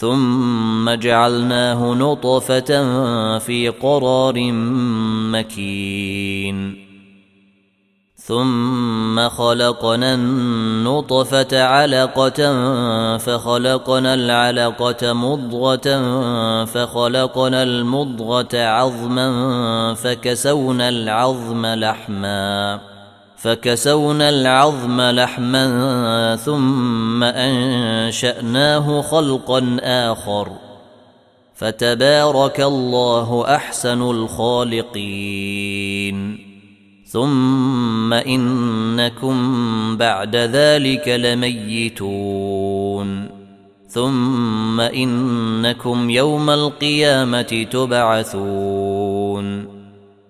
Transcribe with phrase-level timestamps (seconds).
[0.00, 2.68] ثم جعلناه نطفة
[3.38, 4.52] في قرار
[5.32, 6.86] مكين.
[8.16, 12.38] ثم خلقنا النطفة علقة
[13.18, 16.04] فخلقنا العلقة مضغة
[16.64, 22.89] فخلقنا المضغة عظما فكسونا العظم لحماً.
[23.42, 30.48] فكسونا العظم لحما ثم أنشأناه خلقا آخر.
[31.54, 34.90] فتبارك الله أحسن الخالقين.
[37.06, 39.36] ثم إنكم
[39.96, 42.60] بعد ذلك لميتون.
[43.88, 49.79] ثم إنكم يوم القيامة تبعثون.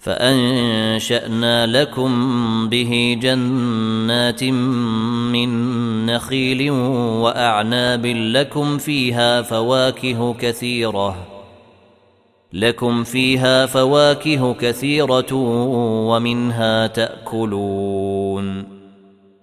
[0.00, 5.50] فأنشأنا لكم به جنات من
[6.06, 6.70] نخيل
[7.20, 11.38] وأعناب لكم فيها فواكه كثيرة
[12.52, 15.34] لكم فيها فواكه كثيرة
[16.08, 18.77] ومنها تأكلون.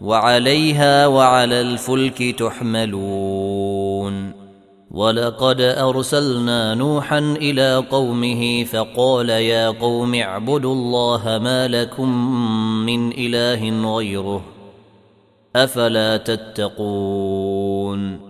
[0.00, 4.32] وعليها وعلى الفلك تحملون.
[4.90, 12.08] ولقد أرسلنا نوحا إلى قومه فقال يا قوم اعبدوا الله ما لكم
[12.86, 14.42] من إله غيره
[15.56, 18.29] أفلا تتقون.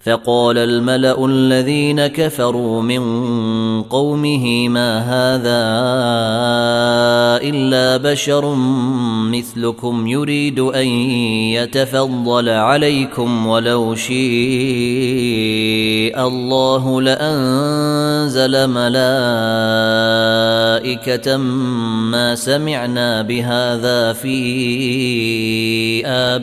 [0.00, 3.02] فقال الملأ الذين كفروا من
[3.82, 5.60] قومه ما هذا
[7.48, 8.54] إلا بشر
[9.30, 10.86] مثلكم يريد أن
[11.52, 14.20] يتفضل عليكم ولو شيء
[16.26, 18.96] الله لأنزل ملائكة
[21.36, 24.30] ما سمعنا بهذا في
[26.06, 26.40] آبائنا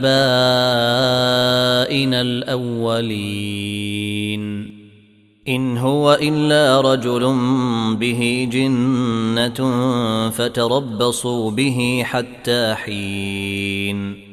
[2.21, 3.46] الأولين.
[5.47, 7.35] إن هو إلا رجل
[7.95, 9.89] به جنة
[10.29, 14.27] فتربصوا به حتى حين.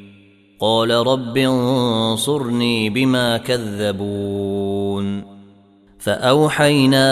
[0.59, 5.23] قال رب انصرني بما كذبون.
[5.99, 7.07] فأوحينا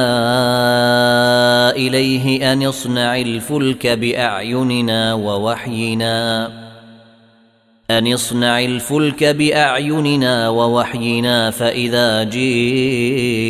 [1.76, 6.63] إليه أن اصنع الفلك بأعيننا ووحينا.
[7.92, 13.44] أن اصنع الفلك بأعيننا ووحينا فإذا جيء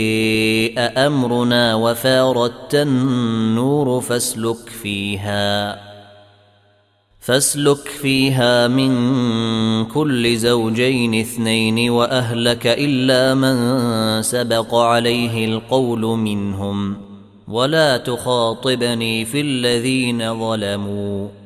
[0.77, 5.80] أمرنا وفاردت النور فاسلك فيها
[7.19, 16.97] فاسلك فيها من كل زوجين اثنين واهلك الا من سبق عليه القول منهم
[17.47, 21.43] ولا تخاطبني في الذين ظلموا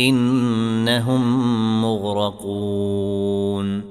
[0.00, 3.82] إنهم مغرقون.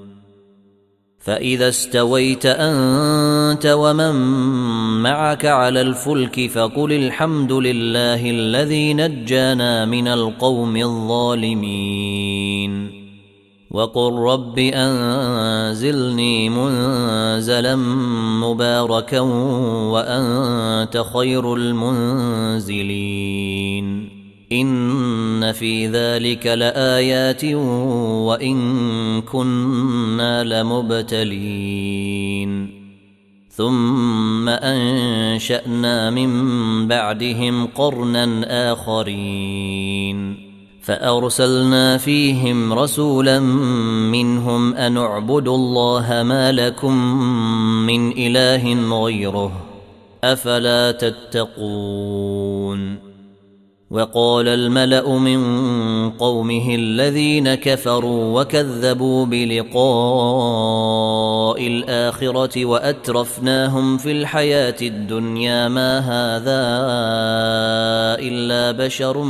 [1.19, 4.15] فإذا استويت أنت ومن
[5.01, 12.27] معك على الفلك فقل الحمد لله الذي نجانا من القوم الظالمين.
[13.71, 17.75] وقل رب أنزلني منزلا
[18.41, 22.67] مباركا وأنت خير المنزلين.
[24.51, 27.45] إن في ذلك لآيات
[28.25, 31.97] وإن كنا لمبتلين.
[33.49, 40.47] ثم أنشأنا من بعدهم قرنا آخرين.
[40.81, 43.39] فأرسلنا فيهم رسولا
[44.09, 47.23] منهم أن اعبدوا الله ما لكم
[47.87, 49.51] من إله غيره.
[50.23, 53.06] أفلا تتقون؟
[53.91, 59.77] وقال الملأ من قومه الذين كفروا وكذبوا بلقاء
[61.67, 66.67] الآخرة وأترفناهم في الحياة الدنيا ما هذا
[68.27, 69.23] إلا بشر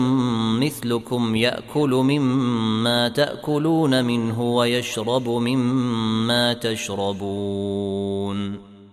[0.60, 7.98] مثلكم يأكل مما تأكلون منه ويشرب مما تشربون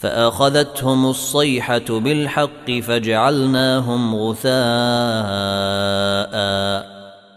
[0.00, 4.50] فأخذتهم الصيحة بالحق فجعلناهم غثاء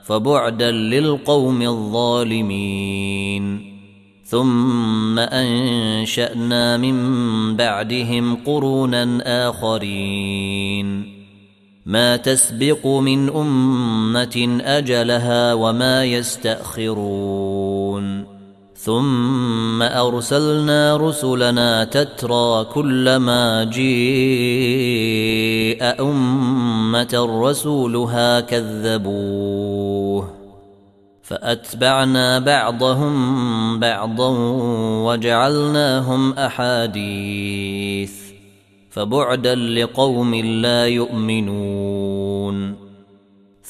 [0.03, 3.73] فبعدا للقوم الظالمين.
[4.25, 6.95] ثم أنشأنا من
[7.55, 11.13] بعدهم قرونا آخرين.
[11.85, 16.93] ما تسبق من أمة أجلها وما يستأخرون.
[18.83, 23.83] ثم أرسلنا رسلنا تترى كلما جيء
[26.01, 30.29] أمة رسولها كذبوه
[31.23, 34.29] فأتبعنا بعضهم بعضا
[35.05, 38.13] وجعلناهم أحاديث
[38.89, 42.82] فبعدا لقوم لا يؤمنون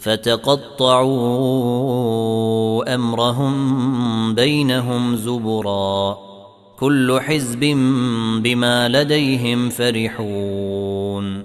[0.00, 1.10] فتقطعوا
[2.94, 6.18] أمرهم بينهم زبرا.
[6.78, 7.60] كل حزب
[8.42, 11.42] بما لديهم فرحون.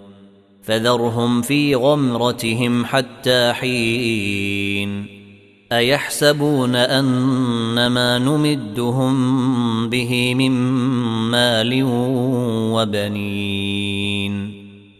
[0.63, 5.05] فذرهم في غمرتهم حتى حين.
[5.71, 10.51] أيحسبون ان ما نمدهم به من
[11.31, 11.83] مال
[12.73, 14.54] وبنين.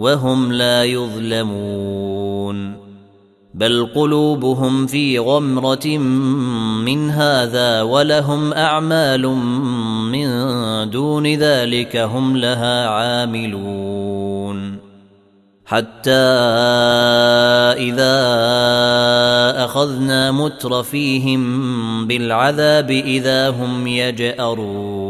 [0.00, 2.80] وهم لا يظلمون
[3.54, 5.86] بل قلوبهم في غمرة
[6.84, 9.26] من هذا ولهم أعمال
[10.12, 10.30] من
[10.90, 14.76] دون ذلك هم لها عاملون
[15.64, 16.10] حتى
[17.78, 18.16] إذا
[19.64, 21.40] أخذنا مترفيهم
[22.06, 25.09] بالعذاب إذا هم يجأرون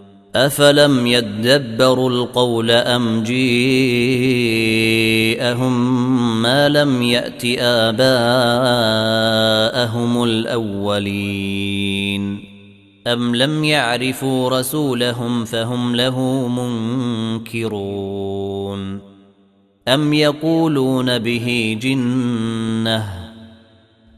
[0.35, 3.51] أفلم يدبروا القول أم جيءهم
[6.41, 8.03] ما لم يأت آباءهم
[10.23, 11.71] الأولين
[13.07, 16.47] أم لم يعرفوا رسولهم فهم له
[17.47, 19.01] منكرون
[19.87, 23.20] أم يقولون به جنة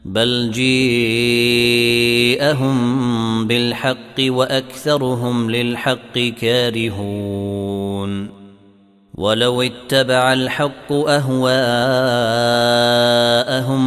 [0.04, 0.76] بل جيءهم
[3.46, 7.64] بالحق وأكثرهم للحق كارهون.
[9.14, 11.56] ولو اتبع الحق أهواءهم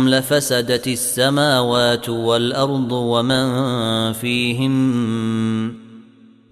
[0.10, 5.74] لفسدت السماوات والأرض ومن فيهن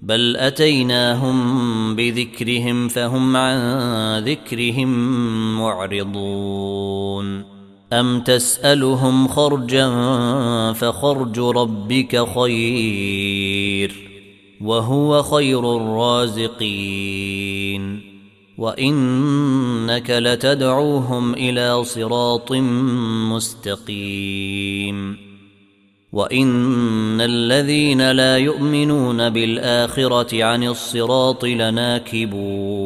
[0.01, 3.59] بل أتيناهم بذكرهم فهم عن
[4.23, 4.89] ذكرهم
[5.59, 7.54] معرضون.
[7.93, 9.87] أم تسألهم خرجا
[10.73, 13.95] فخرج ربك خير
[14.61, 17.35] وهو خير الرازقين
[18.57, 22.51] وإنك لتدعوهم إلى صراط
[23.31, 25.17] مستقيم
[26.13, 32.85] وإن الذين لا يؤمنون بالآخرة عن الصراط لناكبون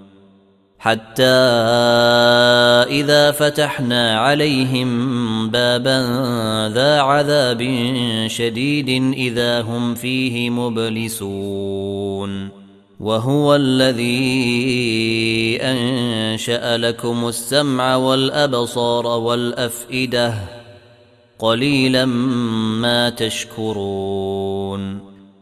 [0.81, 1.23] حتى
[2.89, 4.89] إذا فتحنا عليهم
[5.49, 5.99] بابا
[6.73, 7.61] ذا عذاب
[8.27, 12.49] شديد إذا هم فيه مبلسون.
[12.99, 14.39] وهو الذي
[15.61, 20.33] أنشأ لكم السمع والأبصار والأفئدة
[21.39, 25.10] قليلا ما تشكرون.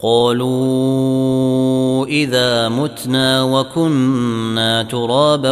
[0.00, 5.50] قالوا إذا متنا وكنا ترابا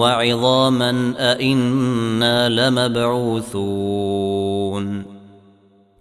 [0.00, 3.58] وعظاما أئنا لمبعوثون.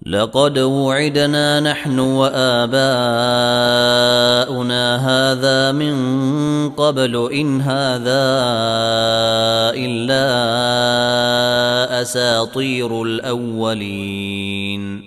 [0.06, 2.78] لقد وعدنا نحن وآباؤنا
[4.96, 5.96] هذا من
[6.70, 8.28] قبل إن هذا
[9.76, 10.28] إلا
[12.02, 15.07] أساطير الأولين.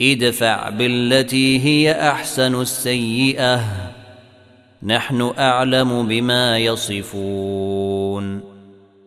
[0.00, 3.60] ادفع بالتي هي أحسن السيئة.
[4.82, 8.40] نحن أعلم بما يصفون.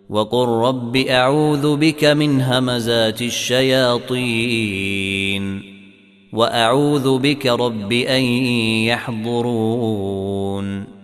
[0.10, 4.56] وقل رب أعوذ بك من همزات الشياطين.
[6.34, 8.24] وأعوذ بك رب أن
[8.84, 10.96] يحضرون.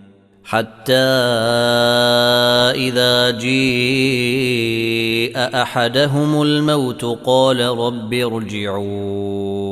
[0.44, 0.92] حتى
[2.74, 9.71] إذا جيء أحدهم الموت قال رب ارجعون.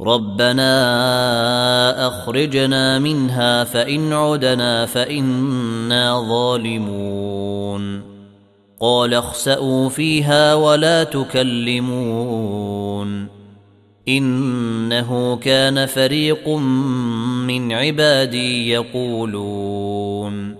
[0.00, 0.72] ربنا
[2.06, 8.02] اخرجنا منها فان عدنا فانا ظالمون
[8.80, 12.60] قال اخسئوا فيها ولا تكلمون
[14.08, 16.48] انه كان فريق
[17.46, 20.59] من عبادي يقولون